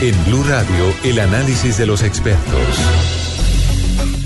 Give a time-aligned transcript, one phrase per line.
[0.00, 2.62] En Blue Radio, el análisis de los expertos.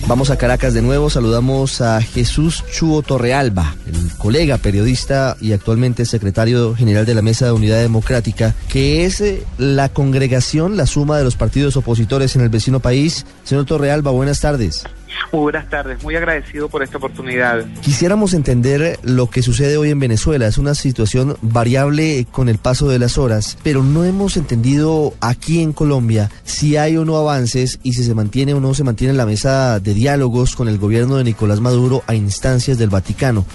[0.07, 6.05] Vamos a Caracas de nuevo, saludamos a Jesús Chuo Torrealba, el colega periodista y actualmente
[6.05, 11.17] secretario general de la Mesa de Unidad Democrática, que es eh, la congregación, la suma
[11.17, 13.25] de los partidos opositores en el vecino país.
[13.45, 14.85] Señor Torrealba, buenas tardes.
[15.33, 17.65] Muy buenas tardes, muy agradecido por esta oportunidad.
[17.81, 20.47] Quisiéramos entender lo que sucede hoy en Venezuela.
[20.47, 25.63] Es una situación variable con el paso de las horas, pero no hemos entendido aquí
[25.63, 29.15] en Colombia si hay o no avances y si se mantiene o no se mantiene
[29.15, 33.47] la mesa de diálogos con el gobierno de Nicolás Maduro a instancias del Vaticano.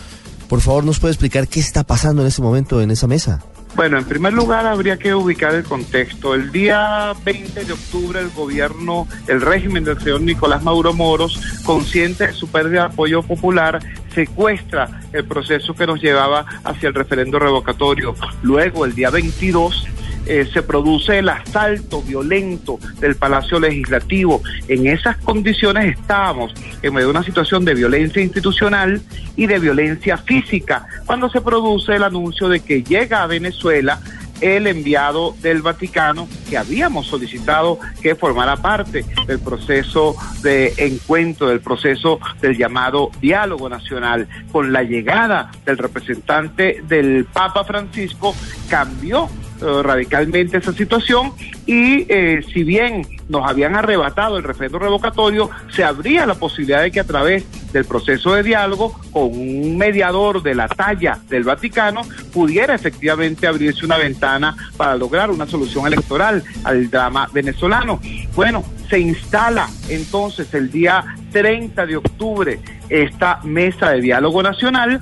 [0.49, 3.44] Por favor, ¿nos puede explicar qué está pasando en este momento en esa mesa?
[3.76, 6.34] Bueno, en primer lugar habría que ubicar el contexto.
[6.34, 12.27] El día 20 de octubre el gobierno, el régimen del señor Nicolás Maduro Moros, consciente
[12.27, 13.80] de su pérdida de apoyo popular,
[14.16, 18.16] secuestra el proceso que nos llevaba hacia el referendo revocatorio.
[18.41, 19.88] Luego, el día 22,
[20.27, 24.41] eh, se produce el asalto violento del Palacio Legislativo.
[24.67, 29.02] En esas condiciones estábamos en medio de una situación de violencia institucional
[29.36, 34.00] y de violencia física, cuando se produce el anuncio de que llega a Venezuela
[34.42, 41.62] el enviado del Vaticano que habíamos solicitado que formara parte del proceso de encuentro, del
[41.62, 44.28] proceso del llamado diálogo nacional.
[44.52, 48.36] Con la llegada del representante del Papa Francisco
[48.69, 49.30] cambió
[49.61, 51.33] eh, radicalmente esa situación
[51.66, 56.91] y eh, si bien nos habían arrebatado el referendo revocatorio, se abría la posibilidad de
[56.91, 62.02] que a través del proceso de diálogo con un mediador de la talla del Vaticano
[62.33, 68.00] pudiera efectivamente abrirse una ventana para lograr una solución electoral al drama venezolano.
[68.35, 75.02] Bueno, se instala entonces el día 30 de octubre esta mesa de diálogo nacional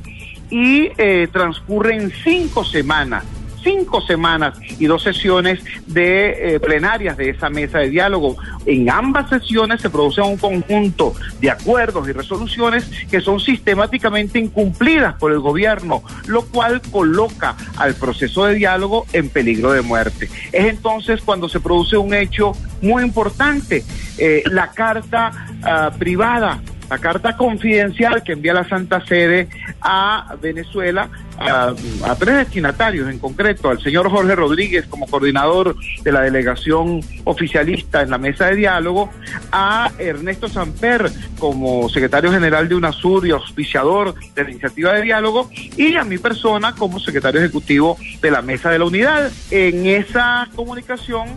[0.49, 3.23] y eh, transcurren cinco semanas
[3.65, 8.37] cinco semanas y dos sesiones de eh, plenarias de esa mesa de diálogo.
[8.65, 15.15] En ambas sesiones se produce un conjunto de acuerdos y resoluciones que son sistemáticamente incumplidas
[15.15, 20.29] por el gobierno, lo cual coloca al proceso de diálogo en peligro de muerte.
[20.51, 23.83] Es entonces cuando se produce un hecho muy importante,
[24.19, 25.31] eh, la carta
[25.63, 29.49] ah, privada la carta confidencial que envía la Santa Sede
[29.81, 31.73] a Venezuela a,
[32.17, 38.09] tres destinatarios en concreto, al señor Jorge Rodríguez como coordinador de la delegación oficialista en
[38.09, 39.09] la mesa de diálogo,
[39.51, 45.49] a Ernesto Samper como secretario general de UNASUR y auspiciador de la iniciativa de diálogo,
[45.77, 49.31] y a mi persona como secretario ejecutivo de la mesa de la unidad.
[49.51, 51.27] En esa comunicación,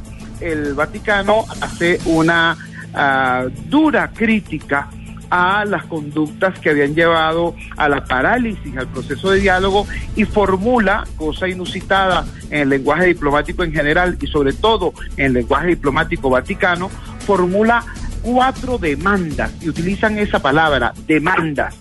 [0.40, 2.56] el Vaticano hace una
[2.94, 4.88] ah, dura crítica
[5.30, 11.04] a las conductas que habían llevado a la parálisis al proceso de diálogo y formula,
[11.16, 16.30] cosa inusitada en el lenguaje diplomático en general y sobre todo en el lenguaje diplomático
[16.30, 16.88] vaticano,
[17.20, 17.84] formula
[18.22, 21.74] cuatro demandas y utilizan esa palabra, demandas,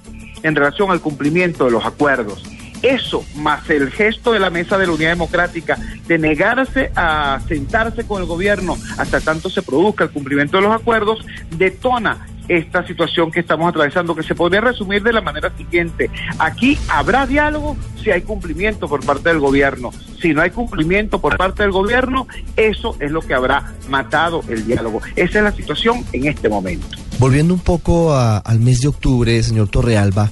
[0.44, 2.44] en relación al cumplimiento de los acuerdos.
[2.82, 8.06] Eso, más el gesto de la Mesa de la Unidad Democrática de negarse a sentarse
[8.06, 11.26] con el gobierno hasta tanto se produzca el cumplimiento de los acuerdos,
[11.58, 16.10] detona esta situación que estamos atravesando, que se podría resumir de la manera siguiente.
[16.40, 19.92] Aquí habrá diálogo si hay cumplimiento por parte del gobierno.
[20.22, 24.66] Si no hay cumplimiento por parte del gobierno, eso es lo que habrá matado el
[24.66, 25.02] diálogo.
[25.16, 26.88] Esa es la situación en este momento.
[27.20, 30.32] Volviendo un poco al mes de octubre, señor Torrealba,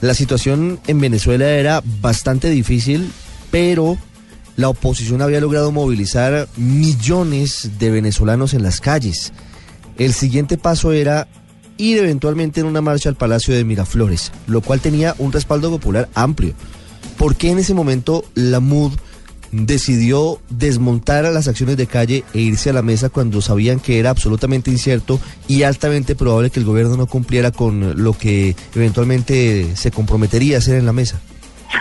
[0.00, 3.10] la situación en Venezuela era bastante difícil,
[3.50, 3.98] pero
[4.56, 9.32] la oposición había logrado movilizar millones de venezolanos en las calles.
[10.00, 11.28] El siguiente paso era
[11.76, 16.08] ir eventualmente en una marcha al Palacio de Miraflores, lo cual tenía un respaldo popular
[16.14, 16.54] amplio.
[17.18, 18.92] ¿Por qué en ese momento la MUD
[19.52, 24.08] decidió desmontar las acciones de calle e irse a la mesa cuando sabían que era
[24.08, 29.90] absolutamente incierto y altamente probable que el gobierno no cumpliera con lo que eventualmente se
[29.90, 31.20] comprometería a hacer en la mesa?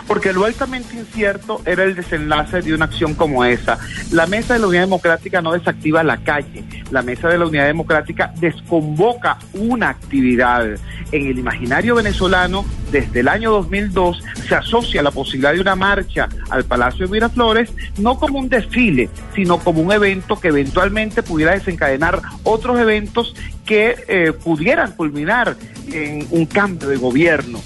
[0.08, 3.78] Porque lo altamente incierto era el desenlace de una acción como esa.
[4.12, 7.68] La Mesa de la Unidad Democrática no desactiva la calle, la Mesa de la Unidad
[7.68, 10.66] Democrática desconvoca una actividad.
[11.12, 16.30] En el imaginario venezolano, desde el año 2002, se asocia la posibilidad de una marcha
[16.50, 21.54] al Palacio de Miraflores no como un desfile, sino como un evento que eventualmente pudiera
[21.54, 23.36] desencadenar otros eventos
[23.66, 25.56] que eh, pudieran culminar
[25.92, 27.60] en un cambio de gobierno.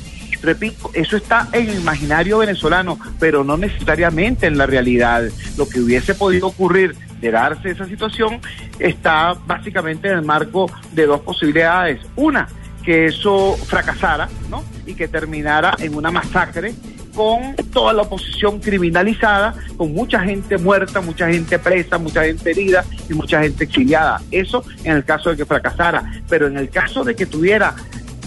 [0.43, 5.23] Repito, eso está en el imaginario venezolano, pero no necesariamente en la realidad.
[5.57, 8.41] Lo que hubiese podido ocurrir de darse esa situación
[8.77, 12.01] está básicamente en el marco de dos posibilidades.
[12.17, 12.49] Una,
[12.83, 14.63] que eso fracasara, ¿no?
[14.85, 16.75] Y que terminara en una masacre
[17.15, 22.83] con toda la oposición criminalizada, con mucha gente muerta, mucha gente presa, mucha gente herida
[23.09, 24.21] y mucha gente exiliada.
[24.31, 27.75] Eso en el caso de que fracasara, pero en el caso de que tuviera,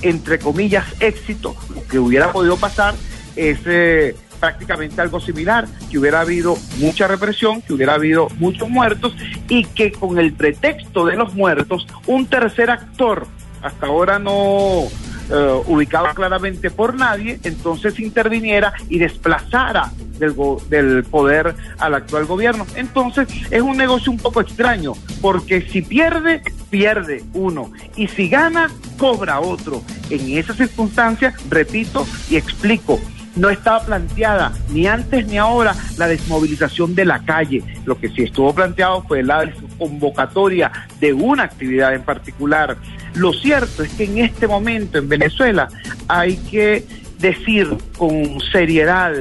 [0.03, 2.95] entre comillas, éxito, lo que hubiera podido pasar
[3.35, 3.59] es...
[3.67, 9.15] Eh, prácticamente algo similar, que hubiera habido mucha represión, que hubiera habido muchos muertos
[9.49, 13.27] y que con el pretexto de los muertos, un tercer actor,
[13.63, 14.85] hasta ahora no
[15.31, 20.35] eh, ubicado claramente por nadie, entonces interviniera y desplazara del,
[20.69, 22.67] del poder al actual gobierno.
[22.77, 28.71] Entonces es un negocio un poco extraño, porque si pierde, pierde uno, y si gana,
[28.99, 29.83] cobra otro.
[30.11, 33.01] En esas circunstancias, repito y explico,
[33.37, 37.63] no estaba planteada ni antes ni ahora la desmovilización de la calle.
[37.85, 42.77] Lo que sí estuvo planteado fue la convocatoria de una actividad en particular.
[43.15, 45.69] Lo cierto es que en este momento en Venezuela
[46.09, 46.85] hay que
[47.19, 49.13] decir con seriedad,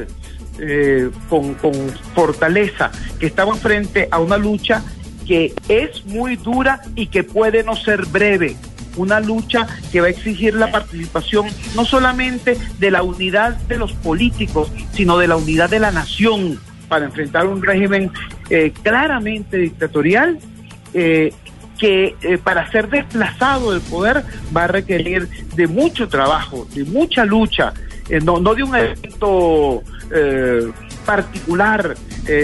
[0.60, 1.74] eh, con, con
[2.14, 4.82] fortaleza, que estamos frente a una lucha
[5.26, 8.56] que es muy dura y que puede no ser breve.
[8.96, 13.92] Una lucha que va a exigir la participación no solamente de la unidad de los
[13.94, 18.12] políticos, sino de la unidad de la nación para enfrentar un régimen
[18.50, 20.40] eh, claramente dictatorial
[20.94, 21.34] eh,
[21.78, 24.24] que eh, para ser desplazado del poder
[24.56, 27.74] va a requerir de mucho trabajo, de mucha lucha,
[28.24, 29.82] no, no de un evento
[31.06, 31.96] particular,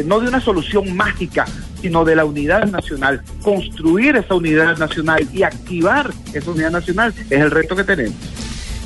[0.05, 1.45] no de una solución mágica,
[1.81, 3.21] sino de la unidad nacional.
[3.41, 8.15] Construir esa unidad nacional y activar esa unidad nacional es el reto que tenemos.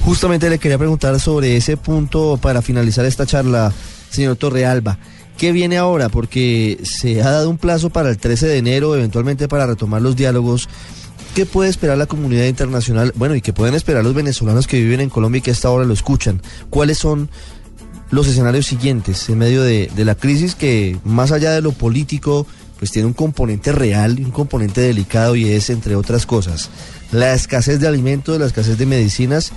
[0.05, 3.73] Justamente le quería preguntar sobre ese punto para finalizar esta charla,
[4.09, 4.99] señor Torrealba.
[5.37, 6.09] ¿Qué viene ahora?
[6.09, 10.15] Porque se ha dado un plazo para el 13 de enero, eventualmente para retomar los
[10.15, 10.69] diálogos.
[11.33, 13.11] ¿Qué puede esperar la comunidad internacional?
[13.15, 15.83] Bueno, y qué pueden esperar los venezolanos que viven en Colombia y que hasta ahora
[15.83, 16.41] lo escuchan.
[16.69, 17.29] ¿Cuáles son
[18.11, 22.47] los escenarios siguientes en medio de, de la crisis que, más allá de lo político,
[22.85, 26.69] pues tiene un componente real y un componente delicado y es, entre otras cosas,
[27.11, 29.53] la escasez de alimentos, la escasez de medicinas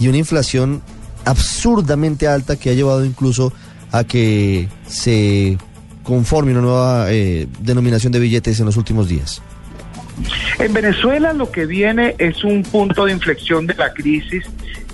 [0.00, 0.82] y una inflación
[1.24, 3.52] absurdamente alta que ha llevado incluso
[3.92, 5.56] a que se
[6.02, 9.40] conforme una nueva eh, denominación de billetes en los últimos días.
[10.58, 14.44] En Venezuela lo que viene es un punto de inflexión de la crisis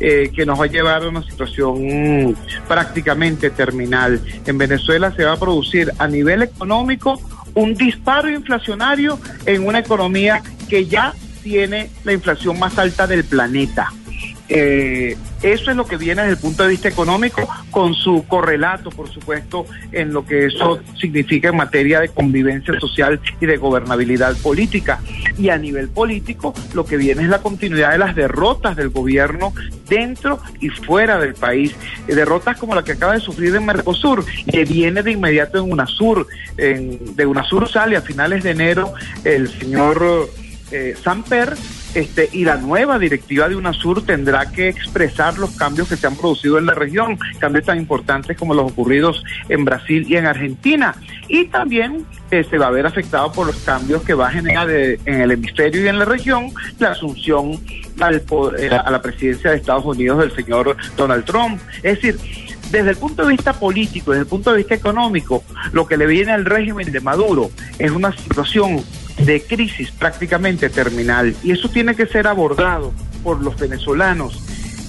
[0.01, 2.37] eh, que nos va a llevar a una situación
[2.69, 4.21] prácticamente terminal.
[4.45, 7.19] En Venezuela se va a producir a nivel económico
[7.55, 13.93] un disparo inflacionario en una economía que ya tiene la inflación más alta del planeta.
[14.53, 18.91] Eh, eso es lo que viene desde el punto de vista económico, con su correlato,
[18.91, 24.37] por supuesto, en lo que eso significa en materia de convivencia social y de gobernabilidad
[24.39, 25.01] política.
[25.39, 29.55] Y a nivel político, lo que viene es la continuidad de las derrotas del gobierno
[29.89, 31.75] dentro y fuera del país.
[32.09, 35.71] Eh, derrotas como la que acaba de sufrir en Mercosur, que viene de inmediato en
[35.71, 36.27] UNASUR.
[36.57, 38.93] En, de UNASUR sale a finales de enero
[39.25, 40.29] el señor
[40.71, 41.57] eh, Samper
[41.95, 46.17] este, y la nueva directiva de UNASUR tendrá que expresar los cambios que se han
[46.17, 50.95] producido en la región, cambios tan importantes como los ocurridos en Brasil y en Argentina.
[51.29, 54.71] Y también eh, se va a ver afectado por los cambios que va a generar
[54.71, 57.61] en el hemisferio y en la región la asunción
[58.01, 58.23] al
[58.59, 61.61] eh, a la presidencia de Estados Unidos del señor Donald Trump.
[61.83, 62.19] Es decir,
[62.71, 65.43] desde el punto de vista político, desde el punto de vista económico,
[65.73, 68.83] lo que le viene al régimen de Maduro es una situación
[69.19, 74.43] de crisis prácticamente terminal y eso tiene que ser abordado por los venezolanos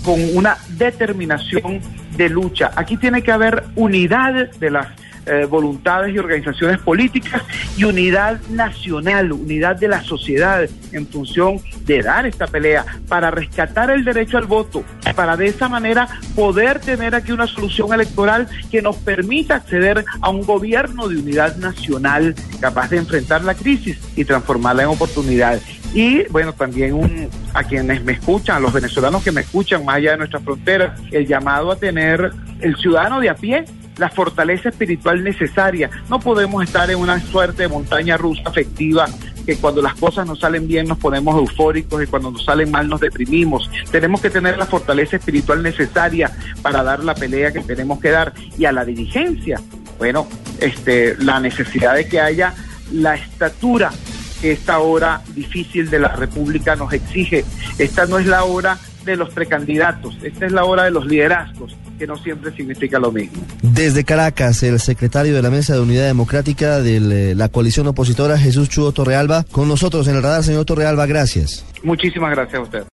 [0.03, 1.81] con una determinación
[2.15, 2.71] de lucha.
[2.75, 4.87] Aquí tiene que haber unidad de las
[5.25, 7.43] eh, voluntades y organizaciones políticas
[7.77, 13.91] y unidad nacional, unidad de la sociedad en función de dar esta pelea para rescatar
[13.91, 14.83] el derecho al voto,
[15.15, 20.29] para de esa manera poder tener aquí una solución electoral que nos permita acceder a
[20.29, 25.59] un gobierno de unidad nacional capaz de enfrentar la crisis y transformarla en oportunidad.
[25.93, 29.97] Y bueno, también un, a quienes me escuchan, a los venezolanos que me escuchan más
[29.97, 33.65] allá de nuestras fronteras, el llamado a tener el ciudadano de a pie
[34.01, 35.87] la fortaleza espiritual necesaria.
[36.09, 39.05] No podemos estar en una suerte de montaña rusa afectiva
[39.45, 42.89] que cuando las cosas nos salen bien nos ponemos eufóricos y cuando nos salen mal
[42.89, 43.69] nos deprimimos.
[43.91, 46.31] Tenemos que tener la fortaleza espiritual necesaria
[46.63, 49.61] para dar la pelea que tenemos que dar y a la dirigencia.
[49.99, 50.27] Bueno,
[50.59, 52.55] este la necesidad de que haya
[52.91, 53.91] la estatura
[54.41, 57.45] que esta hora difícil de la República nos exige.
[57.77, 61.77] Esta no es la hora de los precandidatos, esta es la hora de los liderazgos
[62.01, 63.43] que no siempre significa lo mismo.
[63.61, 68.69] Desde Caracas, el secretario de la Mesa de Unidad Democrática de la coalición opositora, Jesús
[68.69, 71.63] Chudo Torrealba, con nosotros en el radar, señor Torrealba, gracias.
[71.83, 72.83] Muchísimas gracias a usted.